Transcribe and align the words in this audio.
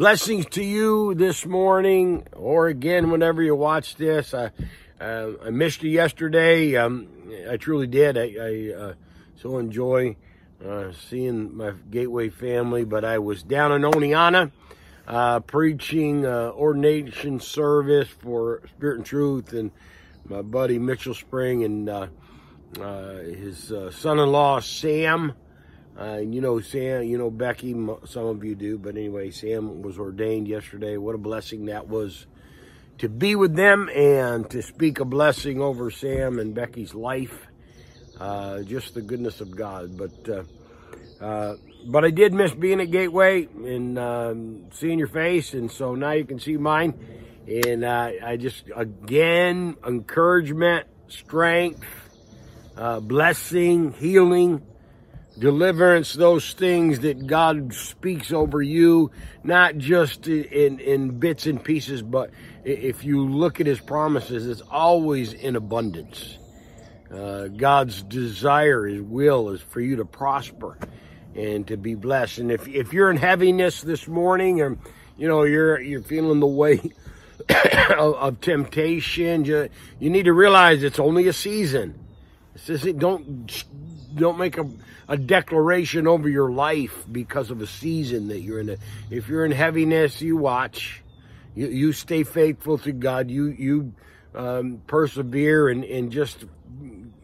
Blessings 0.00 0.46
to 0.52 0.64
you 0.64 1.14
this 1.14 1.44
morning, 1.44 2.26
or 2.32 2.68
again 2.68 3.10
whenever 3.10 3.42
you 3.42 3.54
watch 3.54 3.96
this. 3.96 4.32
I 4.32 4.50
uh, 4.98 5.32
I 5.44 5.50
missed 5.50 5.82
you 5.82 5.90
yesterday. 5.90 6.74
Um, 6.74 7.06
I 7.46 7.58
truly 7.58 7.86
did. 7.86 8.16
I, 8.16 8.22
I 8.40 8.74
uh, 8.74 8.94
so 9.36 9.58
enjoy 9.58 10.16
uh, 10.66 10.92
seeing 10.92 11.54
my 11.54 11.72
Gateway 11.90 12.30
family, 12.30 12.84
but 12.84 13.04
I 13.04 13.18
was 13.18 13.42
down 13.42 13.72
in 13.72 13.82
Oneonta 13.82 14.50
uh, 15.06 15.40
preaching 15.40 16.24
uh, 16.24 16.52
ordination 16.54 17.38
service 17.38 18.08
for 18.08 18.62
Spirit 18.70 18.96
and 18.96 19.04
Truth, 19.04 19.52
and 19.52 19.70
my 20.24 20.40
buddy 20.40 20.78
Mitchell 20.78 21.12
Spring 21.12 21.62
and 21.62 21.90
uh, 21.90 22.06
his 22.78 23.70
son-in-law 23.90 24.60
Sam. 24.60 25.34
Uh, 25.98 26.18
you 26.18 26.40
know, 26.40 26.60
Sam, 26.60 27.02
you 27.02 27.18
know, 27.18 27.30
Becky, 27.30 27.72
some 28.06 28.26
of 28.26 28.44
you 28.44 28.54
do, 28.54 28.78
but 28.78 28.96
anyway, 28.96 29.30
Sam 29.30 29.82
was 29.82 29.98
ordained 29.98 30.48
yesterday. 30.48 30.96
What 30.96 31.14
a 31.14 31.18
blessing 31.18 31.66
that 31.66 31.88
was 31.88 32.26
to 32.98 33.08
be 33.08 33.34
with 33.34 33.54
them 33.54 33.88
and 33.94 34.48
to 34.50 34.62
speak 34.62 35.00
a 35.00 35.04
blessing 35.04 35.60
over 35.60 35.90
Sam 35.90 36.38
and 36.38 36.54
Becky's 36.54 36.94
life. 36.94 37.46
Uh, 38.18 38.62
just 38.62 38.94
the 38.94 39.02
goodness 39.02 39.40
of 39.40 39.56
God. 39.56 39.96
But, 39.96 40.28
uh, 40.28 41.24
uh 41.24 41.56
but 41.86 42.04
I 42.04 42.10
did 42.10 42.34
miss 42.34 42.52
being 42.52 42.80
at 42.80 42.90
Gateway 42.90 43.44
and 43.46 43.98
um, 43.98 44.66
seeing 44.72 44.98
your 44.98 45.08
face, 45.08 45.54
and 45.54 45.70
so 45.70 45.94
now 45.94 46.12
you 46.12 46.24
can 46.24 46.38
see 46.38 46.56
mine. 46.58 46.94
And 47.46 47.84
uh, 47.84 48.10
I 48.22 48.36
just, 48.36 48.64
again, 48.76 49.76
encouragement, 49.86 50.86
strength, 51.08 51.84
uh, 52.76 53.00
blessing, 53.00 53.94
healing 53.94 54.62
deliverance, 55.38 56.12
those 56.12 56.52
things 56.52 57.00
that 57.00 57.26
God 57.26 57.72
speaks 57.74 58.32
over 58.32 58.60
you, 58.62 59.10
not 59.44 59.78
just 59.78 60.26
in, 60.26 60.80
in 60.80 61.18
bits 61.18 61.46
and 61.46 61.62
pieces, 61.62 62.02
but 62.02 62.30
if 62.64 63.04
you 63.04 63.26
look 63.26 63.60
at 63.60 63.66
his 63.66 63.80
promises, 63.80 64.46
it's 64.46 64.60
always 64.70 65.32
in 65.32 65.56
abundance. 65.56 66.38
Uh, 67.12 67.48
God's 67.48 68.02
desire, 68.02 68.86
his 68.86 69.00
will 69.00 69.50
is 69.50 69.60
for 69.60 69.80
you 69.80 69.96
to 69.96 70.04
prosper 70.04 70.78
and 71.34 71.66
to 71.68 71.76
be 71.76 71.94
blessed. 71.94 72.38
And 72.38 72.52
if, 72.52 72.68
if 72.68 72.92
you're 72.92 73.10
in 73.10 73.16
heaviness 73.16 73.80
this 73.82 74.06
morning 74.06 74.60
or, 74.60 74.78
you 75.16 75.28
know, 75.28 75.42
you're, 75.42 75.80
you're 75.80 76.02
feeling 76.02 76.40
the 76.40 76.46
weight 76.46 76.92
of, 77.48 78.14
of, 78.14 78.40
temptation, 78.40 79.44
you, 79.44 79.68
you 79.98 80.10
need 80.10 80.24
to 80.24 80.32
realize 80.32 80.82
it's 80.82 80.98
only 80.98 81.28
a 81.28 81.32
season. 81.32 81.98
This 82.52 82.68
isn't, 82.68 82.98
don't 82.98 83.64
don't 84.20 84.38
make 84.38 84.58
a, 84.58 84.68
a 85.08 85.16
declaration 85.16 86.06
over 86.06 86.28
your 86.28 86.50
life 86.50 87.04
because 87.10 87.50
of 87.50 87.60
a 87.60 87.66
season 87.66 88.28
that 88.28 88.40
you're 88.40 88.60
in. 88.60 88.76
If 89.10 89.28
you're 89.28 89.44
in 89.44 89.52
heaviness, 89.52 90.20
you 90.22 90.36
watch. 90.36 91.02
You, 91.54 91.68
you 91.68 91.92
stay 91.92 92.22
faithful 92.22 92.78
to 92.78 92.92
God. 92.92 93.30
You 93.30 93.46
you 93.46 93.92
um, 94.34 94.82
persevere 94.86 95.68
and, 95.68 95.84
and 95.84 96.12
just 96.12 96.44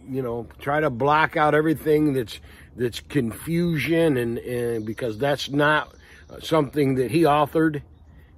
you 0.09 0.23
know 0.23 0.49
try 0.59 0.81
to 0.81 0.91
block 0.91 1.37
out 1.37 1.55
everything 1.55 2.13
that's 2.13 2.41
that's 2.77 3.01
confusion 3.01 4.17
and, 4.17 4.39
and 4.39 4.85
because 4.85 5.19
that's 5.19 5.49
not 5.51 5.93
something 6.41 6.97
that 6.97 7.11
he 7.11 7.23
authored. 7.23 7.83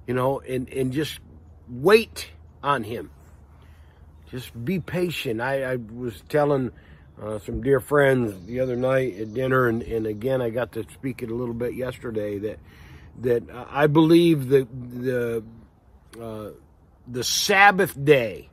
You 0.07 0.13
know, 0.13 0.39
and 0.39 0.69
and 0.69 0.91
just 0.91 1.19
wait 1.67 2.29
on 2.63 2.83
him. 2.83 3.11
Just 4.31 4.63
be 4.63 4.79
patient. 4.79 5.41
I, 5.41 5.63
I 5.63 5.75
was 5.75 6.21
telling 6.29 6.71
uh, 7.21 7.39
some 7.39 7.61
dear 7.61 7.79
friends 7.79 8.45
the 8.45 8.59
other 8.59 8.75
night 8.75 9.17
at 9.17 9.33
dinner, 9.33 9.67
and, 9.67 9.81
and 9.83 10.05
again 10.05 10.41
I 10.41 10.49
got 10.49 10.71
to 10.73 10.83
speak 10.93 11.21
it 11.21 11.29
a 11.29 11.35
little 11.35 11.53
bit 11.53 11.73
yesterday. 11.73 12.39
That 12.39 12.59
that 13.21 13.43
I 13.69 13.87
believe 13.87 14.49
that 14.49 14.67
the 14.71 15.43
uh, 16.19 16.49
the 17.07 17.23
Sabbath 17.23 17.93
day, 18.03 18.49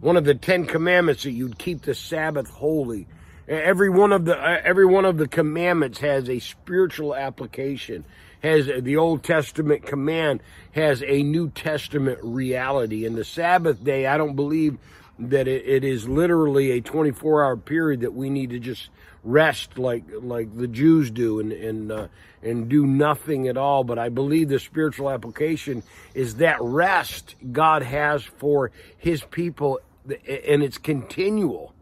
one 0.00 0.16
of 0.16 0.24
the 0.24 0.34
Ten 0.34 0.66
Commandments 0.66 1.22
that 1.22 1.30
you'd 1.30 1.58
keep 1.58 1.82
the 1.82 1.94
Sabbath 1.94 2.50
holy. 2.50 3.06
Every 3.46 3.88
one 3.88 4.12
of 4.12 4.26
the 4.26 4.36
uh, 4.36 4.60
every 4.62 4.84
one 4.84 5.06
of 5.06 5.16
the 5.16 5.28
commandments 5.28 5.98
has 6.00 6.28
a 6.28 6.38
spiritual 6.40 7.14
application. 7.14 8.04
Has 8.42 8.66
the 8.66 8.96
Old 8.98 9.24
Testament 9.24 9.84
command 9.84 10.42
has 10.72 11.02
a 11.02 11.22
New 11.22 11.48
Testament 11.50 12.20
reality. 12.22 13.04
And 13.04 13.16
the 13.16 13.24
Sabbath 13.24 13.82
day, 13.82 14.06
I 14.06 14.16
don't 14.16 14.36
believe 14.36 14.78
that 15.18 15.48
it, 15.48 15.66
it 15.66 15.84
is 15.84 16.08
literally 16.08 16.72
a 16.72 16.80
24 16.80 17.44
hour 17.44 17.56
period 17.56 18.00
that 18.00 18.14
we 18.14 18.30
need 18.30 18.50
to 18.50 18.58
just 18.58 18.90
rest 19.24 19.78
like 19.78 20.04
like 20.20 20.56
the 20.56 20.68
Jews 20.68 21.10
do 21.10 21.40
and 21.40 21.52
and 21.52 21.92
uh, 21.92 22.08
and 22.42 22.68
do 22.68 22.86
nothing 22.86 23.48
at 23.48 23.56
all. 23.56 23.84
But 23.84 23.98
I 23.98 24.08
believe 24.08 24.48
the 24.48 24.58
spiritual 24.58 25.10
application 25.10 25.82
is 26.14 26.36
that 26.36 26.60
rest 26.60 27.34
God 27.52 27.82
has 27.82 28.22
for 28.22 28.70
his 28.96 29.22
people 29.22 29.80
and 30.06 30.62
it's 30.62 30.78
continual 30.78 31.74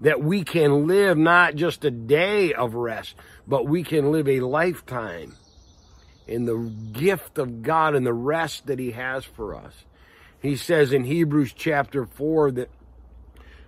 that 0.00 0.22
we 0.22 0.44
can 0.44 0.86
live 0.86 1.16
not 1.16 1.54
just 1.54 1.84
a 1.84 1.90
day 1.90 2.52
of 2.52 2.74
rest 2.74 3.14
but 3.48 3.66
we 3.66 3.82
can 3.82 4.12
live 4.12 4.28
a 4.28 4.40
lifetime 4.40 5.34
in 6.26 6.44
the 6.44 6.56
gift 6.92 7.38
of 7.38 7.62
God 7.62 7.94
and 7.94 8.06
the 8.06 8.12
rest 8.12 8.66
that 8.66 8.78
he 8.78 8.92
has 8.92 9.24
for 9.24 9.54
us 9.54 9.74
he 10.40 10.56
says 10.56 10.92
in 10.92 11.04
Hebrews 11.04 11.52
chapter 11.52 12.06
4 12.06 12.50
that 12.52 12.70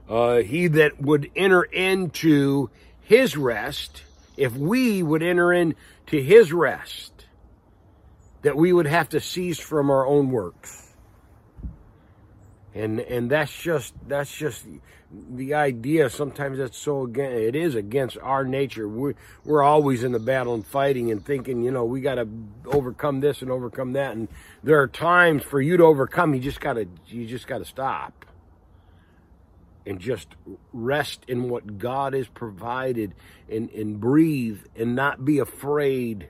uh, 0.08 0.36
he 0.38 0.68
that 0.68 1.00
would 1.00 1.30
enter 1.36 1.62
into 1.62 2.70
his 3.02 3.36
rest, 3.36 4.02
if 4.36 4.54
we 4.56 5.02
would 5.02 5.22
enter 5.22 5.52
into 5.52 5.76
his 6.10 6.52
rest, 6.52 7.26
that 8.42 8.56
we 8.56 8.72
would 8.72 8.86
have 8.86 9.08
to 9.10 9.20
cease 9.20 9.58
from 9.58 9.90
our 9.90 10.06
own 10.06 10.30
works. 10.30 10.87
And 12.74 13.00
and 13.00 13.30
that's 13.30 13.56
just 13.56 13.94
that's 14.06 14.32
just 14.32 14.64
the 15.30 15.54
idea. 15.54 16.10
Sometimes 16.10 16.58
that's 16.58 16.76
so 16.76 17.04
again 17.04 17.32
it 17.32 17.56
is 17.56 17.74
against 17.74 18.18
our 18.18 18.44
nature. 18.44 18.86
We're 18.88 19.14
we're 19.44 19.62
always 19.62 20.04
in 20.04 20.12
the 20.12 20.18
battle 20.18 20.54
and 20.54 20.66
fighting 20.66 21.10
and 21.10 21.24
thinking, 21.24 21.62
you 21.62 21.70
know, 21.70 21.84
we 21.84 22.00
got 22.00 22.16
to 22.16 22.28
overcome 22.66 23.20
this 23.20 23.40
and 23.40 23.50
overcome 23.50 23.94
that. 23.94 24.12
And 24.12 24.28
there 24.62 24.80
are 24.80 24.88
times 24.88 25.42
for 25.42 25.60
you 25.60 25.76
to 25.78 25.84
overcome. 25.84 26.34
You 26.34 26.40
just 26.40 26.60
gotta 26.60 26.86
you 27.06 27.26
just 27.26 27.46
gotta 27.46 27.64
stop 27.64 28.26
and 29.88 29.98
just 29.98 30.28
rest 30.74 31.24
in 31.26 31.48
what 31.48 31.78
God 31.78 32.12
has 32.12 32.28
provided 32.28 33.14
and, 33.50 33.70
and 33.70 33.98
breathe 33.98 34.60
and 34.76 34.94
not 34.94 35.24
be 35.24 35.38
afraid. 35.38 36.28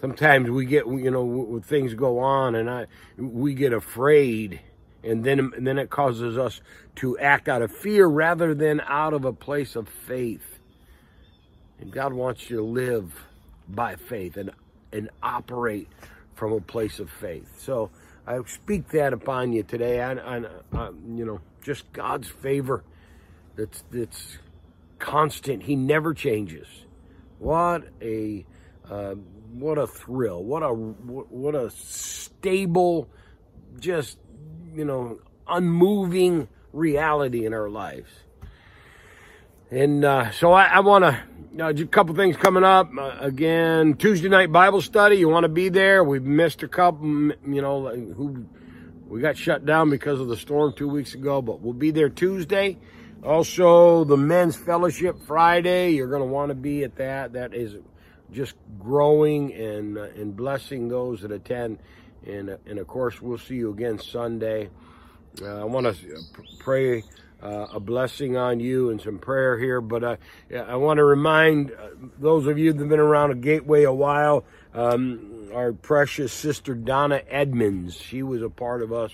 Sometimes 0.00 0.50
we 0.50 0.66
get, 0.66 0.84
you 0.86 1.12
know, 1.12 1.62
things 1.64 1.94
go 1.94 2.18
on 2.18 2.56
and 2.56 2.68
I, 2.68 2.86
we 3.16 3.54
get 3.54 3.72
afraid 3.72 4.60
and 5.04 5.24
then, 5.24 5.38
and 5.38 5.66
then 5.66 5.78
it 5.78 5.90
causes 5.90 6.38
us 6.38 6.60
to 6.96 7.18
act 7.18 7.48
out 7.48 7.62
of 7.62 7.72
fear 7.72 8.06
rather 8.06 8.54
than 8.54 8.80
out 8.80 9.14
of 9.14 9.24
a 9.24 9.32
place 9.32 9.76
of 9.76 9.88
faith. 9.88 10.58
And 11.80 11.90
God 11.90 12.12
wants 12.12 12.48
you 12.48 12.58
to 12.58 12.62
live 12.62 13.26
by 13.68 13.96
faith 13.96 14.36
and, 14.36 14.50
and 14.92 15.10
operate 15.22 15.88
from 16.34 16.52
a 16.52 16.60
place 16.60 17.00
of 17.00 17.10
faith. 17.10 17.48
So 17.58 17.90
I 18.26 18.40
speak 18.44 18.88
that 18.88 19.12
upon 19.12 19.52
you 19.52 19.62
today. 19.64 20.00
I 20.00 20.12
you 20.12 21.24
know, 21.24 21.40
just 21.62 21.92
God's 21.92 22.28
favor 22.28 22.84
that's 23.56 23.82
that's 23.90 24.38
constant. 24.98 25.64
He 25.64 25.76
never 25.76 26.14
changes. 26.14 26.66
What 27.38 27.84
a 28.00 28.44
uh, 28.88 29.14
what 29.52 29.78
a 29.78 29.86
thrill! 29.86 30.42
What 30.42 30.62
a 30.62 30.72
what 30.72 31.54
a 31.54 31.70
stable, 31.70 33.08
just 33.78 34.18
you 34.74 34.84
know, 34.84 35.20
unmoving 35.48 36.48
reality 36.72 37.46
in 37.46 37.54
our 37.54 37.68
lives. 37.68 38.10
And 39.70 40.04
uh, 40.04 40.30
so 40.32 40.52
I, 40.52 40.64
I 40.64 40.80
want 40.80 41.04
to 41.04 41.22
uh, 41.60 41.68
a 41.68 41.86
couple 41.86 42.14
things 42.14 42.36
coming 42.36 42.64
up. 42.64 42.90
Uh, 42.96 43.16
again, 43.20 43.94
Tuesday 43.94 44.28
night 44.28 44.52
Bible 44.52 44.80
study. 44.80 45.16
You 45.16 45.28
want 45.28 45.44
to 45.44 45.48
be 45.48 45.68
there? 45.68 46.02
We've 46.04 46.22
missed 46.22 46.62
a 46.62 46.68
couple. 46.68 47.06
You 47.06 47.62
know, 47.62 47.88
who 47.88 48.46
we 49.06 49.20
got 49.20 49.36
shut 49.36 49.66
down 49.66 49.90
because 49.90 50.20
of 50.20 50.28
the 50.28 50.36
storm 50.36 50.72
two 50.74 50.88
weeks 50.88 51.14
ago, 51.14 51.42
but 51.42 51.60
we'll 51.60 51.74
be 51.74 51.90
there 51.90 52.08
Tuesday. 52.08 52.78
Also, 53.22 54.04
the 54.04 54.16
men's 54.16 54.56
fellowship 54.56 55.16
Friday. 55.26 55.90
You're 55.90 56.08
going 56.08 56.22
to 56.22 56.26
want 56.26 56.48
to 56.48 56.54
be 56.54 56.84
at 56.84 56.96
that. 56.96 57.34
That 57.34 57.54
is 57.54 57.76
just 58.32 58.54
growing 58.78 59.52
and 59.52 59.98
uh, 59.98 60.02
and 60.16 60.34
blessing 60.34 60.88
those 60.88 61.20
that 61.20 61.32
attend. 61.32 61.78
And 62.26 62.50
uh, 62.50 62.56
and 62.66 62.78
of 62.78 62.86
course, 62.86 63.20
we'll 63.20 63.38
see 63.38 63.56
you 63.56 63.70
again 63.70 63.98
Sunday. 63.98 64.70
Uh, 65.40 65.60
I 65.60 65.64
want 65.64 65.86
to 65.86 66.18
pray 66.58 67.04
uh, 67.42 67.66
a 67.72 67.80
blessing 67.80 68.36
on 68.36 68.60
you 68.60 68.90
and 68.90 69.00
some 69.00 69.18
prayer 69.18 69.58
here, 69.58 69.80
but 69.80 70.04
uh, 70.04 70.16
I 70.54 70.76
want 70.76 70.98
to 70.98 71.04
remind 71.04 71.72
uh, 71.72 71.88
those 72.18 72.46
of 72.46 72.58
you 72.58 72.72
that 72.72 72.78
have 72.78 72.88
been 72.88 73.00
around 73.00 73.30
a 73.30 73.34
gateway 73.34 73.84
a 73.84 73.92
while. 73.92 74.44
Um, 74.74 75.50
our 75.52 75.72
precious 75.72 76.32
sister 76.32 76.74
Donna 76.74 77.20
Edmonds. 77.28 77.96
She 77.96 78.22
was 78.22 78.42
a 78.42 78.48
part 78.48 78.82
of 78.82 78.92
us 78.92 79.12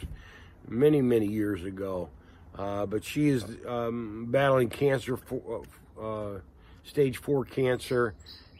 many, 0.68 1.02
many 1.02 1.26
years 1.26 1.64
ago. 1.64 2.10
Uh, 2.56 2.86
but 2.86 3.04
she 3.04 3.28
is 3.28 3.44
um, 3.66 4.26
battling 4.30 4.68
cancer, 4.68 5.16
for, 5.16 5.62
uh, 6.00 6.40
stage 6.84 7.18
four 7.18 7.44
cancer, 7.44 8.14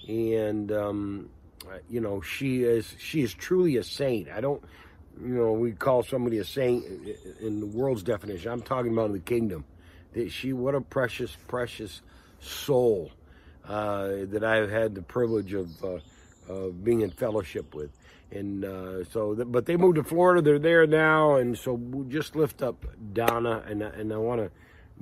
and 0.06 0.70
um, 0.70 1.28
you 1.88 2.00
know, 2.00 2.20
she 2.20 2.62
is 2.62 2.94
she 2.98 3.22
is 3.22 3.34
truly 3.34 3.76
a 3.76 3.84
saint. 3.84 4.28
I 4.28 4.40
don't, 4.40 4.62
you 5.20 5.34
know, 5.34 5.52
we 5.52 5.72
call 5.72 6.02
somebody 6.02 6.38
a 6.38 6.44
saint 6.44 6.84
in 7.40 7.60
the 7.60 7.66
world's 7.66 8.02
definition. 8.02 8.50
I'm 8.50 8.62
talking 8.62 8.92
about 8.92 9.06
in 9.06 9.12
the 9.12 9.20
kingdom. 9.20 9.64
That 10.12 10.30
she, 10.32 10.52
what 10.52 10.74
a 10.74 10.80
precious, 10.80 11.36
precious 11.48 12.00
soul 12.40 13.10
uh, 13.66 14.08
that 14.30 14.42
I've 14.42 14.70
had 14.70 14.94
the 14.94 15.02
privilege 15.02 15.52
of, 15.52 15.84
uh, 15.84 15.98
of 16.48 16.82
being 16.82 17.02
in 17.02 17.10
fellowship 17.10 17.74
with. 17.74 17.90
And 18.30 18.64
uh, 18.64 19.04
so, 19.04 19.34
but 19.34 19.66
they 19.66 19.76
moved 19.76 19.96
to 19.96 20.04
Florida. 20.04 20.42
They're 20.42 20.58
there 20.58 20.86
now, 20.86 21.36
and 21.36 21.56
so 21.56 21.74
we'll 21.74 22.08
just 22.08 22.36
lift 22.36 22.62
up 22.62 22.84
Donna, 23.14 23.64
and 23.66 23.82
and 23.82 24.12
I 24.12 24.18
want 24.18 24.42
to 24.42 24.50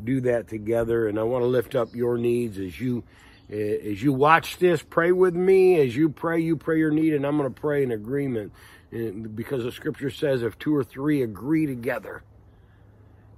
do 0.03 0.21
that 0.23 0.47
together. 0.47 1.09
And 1.09 1.19
I 1.19 1.25
want 1.25 1.43
to 1.43 1.49
lift 1.49 1.75
up 1.75 1.95
your 1.95 2.19
needs 2.19 2.59
as 2.59 2.81
you 2.81 3.03
as 3.50 4.02
you 4.02 4.12
watch 4.12 4.58
this. 4.58 4.82
Pray 4.82 5.12
with 5.12 5.34
me 5.34 5.81
as 5.81 5.94
you 5.94 6.08
pray. 6.08 6.40
You 6.40 6.56
pray 6.56 6.78
your 6.78 6.90
need, 6.90 7.14
and 7.14 7.26
I'm 7.26 7.37
going 7.37 7.52
to 7.52 7.60
pray 7.60 7.82
in 7.82 7.93
agreement, 7.93 8.52
because 8.90 9.64
the 9.64 9.72
Scripture 9.72 10.10
says, 10.10 10.43
if 10.43 10.58
two 10.58 10.75
or 10.75 10.84
three 10.84 11.22
agree 11.22 11.66
together. 11.66 12.22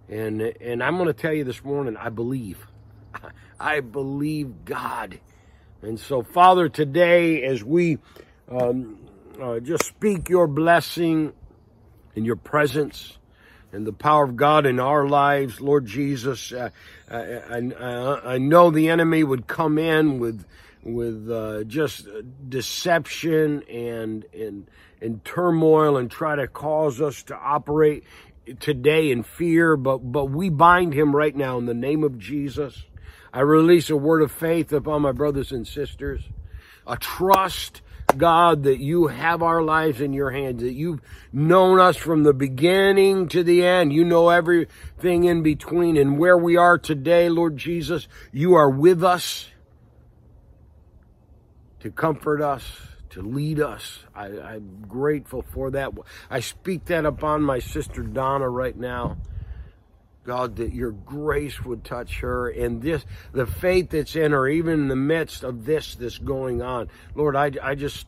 And 0.09 0.41
and 0.41 0.83
I'm 0.83 0.97
going 0.97 1.09
to 1.09 1.13
tell 1.13 1.35
you 1.35 1.45
this 1.45 1.63
morning, 1.63 1.97
I 1.97 2.09
believe, 2.09 2.67
I 3.61 3.81
believe 3.81 4.65
God. 4.65 5.21
And 5.83 6.01
so, 6.01 6.23
Father, 6.23 6.69
today 6.69 7.45
as 7.45 7.63
we 7.63 7.99
um, 8.51 8.99
uh, 9.41 9.61
just 9.61 9.85
speak 9.85 10.29
your 10.29 10.47
blessing 10.47 11.35
and 12.17 12.25
your 12.25 12.37
presence 12.37 13.18
and 13.73 13.87
the 13.87 13.93
power 13.93 14.25
of 14.25 14.37
God 14.37 14.67
in 14.67 14.81
our 14.81 15.07
lives, 15.07 15.61
Lord 15.61 15.87
Jesus. 15.87 16.53
Uh, 16.53 16.71
I, 17.11 17.17
I, 17.19 18.35
I, 18.35 18.39
know 18.39 18.71
the 18.71 18.89
enemy 18.89 19.23
would 19.25 19.47
come 19.47 19.79
in 19.79 20.19
with 20.19 20.45
with 20.83 21.31
uh, 21.31 21.65
just 21.65 22.07
deception 22.49 23.63
and 23.65 24.25
and 24.33 24.71
and 25.01 25.25
turmoil 25.25 25.97
and 25.97 26.11
try 26.11 26.37
to 26.37 26.49
cause 26.49 27.01
us 27.01 27.23
to 27.25 27.37
operate 27.37 28.05
today 28.61 29.11
in 29.11 29.23
fear, 29.23 29.77
but 29.77 29.99
but 29.99 30.27
we 30.27 30.49
bind 30.49 30.95
him 30.95 31.15
right 31.15 31.35
now 31.35 31.59
in 31.59 31.67
the 31.67 31.75
name 31.75 32.05
of 32.05 32.19
Jesus. 32.19 32.85
I 33.33 33.41
release 33.41 33.91
a 33.91 33.97
word 33.97 34.23
of 34.23 34.33
faith 34.33 34.73
upon 34.73 35.03
my 35.03 35.13
brothers 35.13 35.53
and 35.53 35.67
sisters, 35.67 36.23
a 36.87 36.97
trust 36.97 37.83
God, 38.17 38.65
that 38.65 38.79
you 38.79 39.09
have 39.09 39.43
our 39.43 39.63
lives 39.63 40.01
in 40.01 40.13
your 40.13 40.31
hands, 40.31 40.63
that 40.63 40.73
you've 40.73 41.01
known 41.33 41.79
us 41.79 41.97
from 41.97 42.23
the 42.23 42.33
beginning 42.33 43.29
to 43.29 43.43
the 43.43 43.65
end. 43.65 43.93
You 43.93 44.05
know 44.05 44.31
everything 44.31 45.25
in 45.25 45.43
between 45.43 45.97
and 45.97 46.19
where 46.19 46.39
we 46.39 46.57
are 46.57 46.79
today, 46.79 47.29
Lord 47.29 47.57
Jesus. 47.57 48.09
You 48.33 48.55
are 48.55 48.71
with 48.71 49.05
us 49.05 49.49
to 51.81 51.91
comfort 51.91 52.41
us, 52.41 52.65
to 53.11 53.23
lead 53.23 53.61
us. 53.61 54.01
I, 54.15 54.27
am 54.27 54.85
grateful 54.89 55.43
for 55.53 55.71
that. 55.73 55.93
I 56.31 56.41
speak 56.41 56.87
that 56.87 57.05
upon 57.05 57.43
my 57.43 57.59
sister 57.59 58.03
Donna 58.03 58.49
right 58.49 58.77
now. 58.77 59.19
God, 60.29 60.57
that 60.57 60.75
your 60.75 60.91
grace 60.91 61.65
would 61.65 61.85
touch 61.85 62.21
her 62.21 62.51
and 62.51 62.83
this, 62.83 63.07
the 63.33 63.47
faith 63.47 63.89
that's 63.89 64.15
in 64.15 64.33
her, 64.33 64.47
even 64.47 64.75
in 64.75 64.89
the 64.89 64.95
midst 64.95 65.43
of 65.43 65.65
this 65.65 65.95
that's 65.95 66.19
going 66.19 66.61
on. 66.61 66.91
Lord, 67.15 67.35
I, 67.35 67.51
I 67.63 67.75
just 67.75 68.07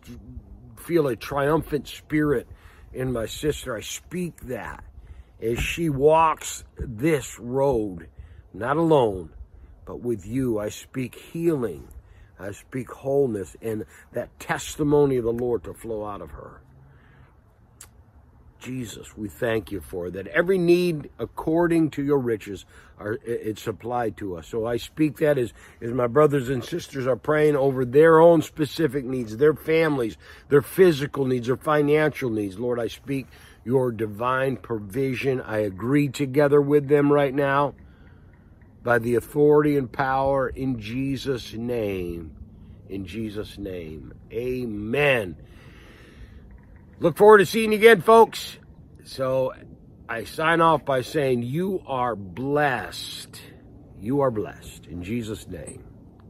feel 0.77 1.09
a 1.09 1.17
triumphant 1.17 1.89
spirit 1.89 2.47
in 2.93 3.11
my 3.11 3.25
sister. 3.25 3.75
I 3.75 3.81
speak 3.81 4.39
that 4.43 4.85
as 5.41 5.61
she 5.61 5.89
walks 5.89 6.63
this 6.77 7.39
road, 7.39 8.09
not 8.53 8.77
alone, 8.77 9.31
but 9.87 10.03
with 10.03 10.27
you. 10.27 10.59
I 10.59 10.69
speak 10.69 11.15
healing. 11.15 11.89
I 12.39 12.53
speak 12.53 12.91
wholeness 12.91 13.57
and 13.63 13.87
that 14.13 14.39
testimony 14.39 15.17
of 15.17 15.25
the 15.25 15.33
Lord 15.33 15.65
to 15.65 15.73
flow 15.73 16.05
out 16.05 16.21
of 16.21 16.33
her. 16.33 16.61
Jesus, 18.61 19.17
we 19.17 19.29
thank 19.29 19.73
you 19.73 19.81
for 19.81 20.11
that. 20.11 20.27
Every 20.29 20.59
need 20.59 21.11
according 21.19 21.91
to 21.93 22.03
your 22.03 22.19
riches 22.19 22.67
are 22.99 23.19
it's 23.25 23.63
supplied 23.63 24.19
to 24.19 24.37
us. 24.37 24.47
So 24.47 24.67
I 24.67 24.77
speak 24.77 25.17
that 25.19 25.39
as, 25.39 25.53
as 25.81 25.93
my 25.93 26.07
brothers 26.07 26.51
and 26.51 26.63
sisters 26.63 27.07
are 27.07 27.17
praying 27.17 27.57
over 27.57 27.85
their 27.85 28.21
own 28.21 28.43
specific 28.43 29.05
needs, 29.05 29.37
their 29.39 29.55
families, 29.55 30.17
their 30.51 30.63
physical 30.63 31.25
needs, 31.25 31.47
their 31.47 31.57
financial 31.57 32.31
needs. 32.31 32.59
Lord, 32.59 32.79
I 32.79 32.89
speak 32.89 33.27
your 33.65 33.91
divine 33.91 34.57
provision. 34.57 35.41
I 35.41 35.59
agree 35.59 36.09
together 36.09 36.61
with 36.61 36.89
them 36.89 37.11
right 37.13 37.35
now 37.35 37.75
by 38.83 38.99
the 38.99 39.15
authority 39.15 39.77
and 39.77 39.91
power 39.91 40.49
in 40.49 40.79
Jesus' 40.79 41.55
name. 41.55 42.33
In 42.89 43.07
Jesus' 43.07 43.57
name. 43.57 44.13
Amen. 44.33 45.37
Look 47.01 47.17
forward 47.17 47.39
to 47.39 47.47
seeing 47.47 47.73
you 47.73 47.79
again, 47.79 48.03
folks. 48.03 48.59
So 49.05 49.55
I 50.07 50.25
sign 50.25 50.61
off 50.61 50.85
by 50.85 51.01
saying, 51.01 51.43
You 51.43 51.83
are 51.87 52.15
blessed. 52.15 53.41
You 53.99 54.21
are 54.21 54.31
blessed. 54.31 54.87
In 54.87 55.03
Jesus' 55.03 55.49
name. 55.49 55.90